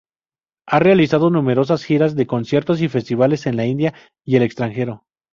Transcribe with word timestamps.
Ha 0.65 0.79
realizado 0.79 1.29
numerosas 1.29 1.83
giras 1.83 2.15
de 2.15 2.25
conciertos 2.25 2.81
y 2.81 2.89
festivales 2.89 3.45
en 3.45 3.55
la 3.55 3.67
India 3.67 3.93
y 4.25 4.35
el 4.35 4.41
extranjero. 4.41 5.05